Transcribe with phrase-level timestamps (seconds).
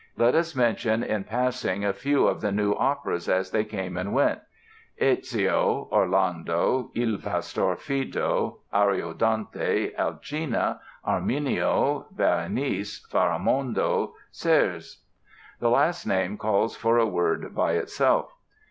[0.17, 4.15] Let us mention in passing a few of the new operas as they came and
[4.15, 4.39] went:
[4.99, 15.03] "Ezio", "Orlando", "Il Pastor Fido", "Ariodante", "Alcina", "Arminio", "Berenice", "Faramondo", "Serse".
[15.59, 18.31] The last named calls for a word by itself.